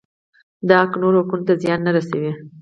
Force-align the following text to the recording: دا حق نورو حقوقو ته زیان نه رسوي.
دا 0.67 0.75
حق 0.83 0.91
نورو 1.01 1.19
حقوقو 1.23 1.45
ته 1.47 1.53
زیان 1.63 1.79
نه 1.85 1.91
رسوي. 1.95 2.31